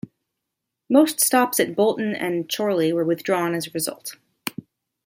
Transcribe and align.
Most 0.89 1.21
stops 1.21 1.59
at 1.59 1.75
Bolton 1.75 2.15
and 2.15 2.49
Chorley 2.51 2.91
were 2.91 3.03
withdrawn 3.05 3.53
as 3.53 3.67
a 3.67 3.71
result. 3.71 4.15